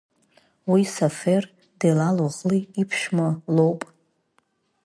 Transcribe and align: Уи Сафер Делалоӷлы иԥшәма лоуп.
Уи 0.71 0.81
Сафер 0.95 1.43
Делалоӷлы 1.79 2.57
иԥшәма 2.81 3.27
лоуп. 3.55 3.81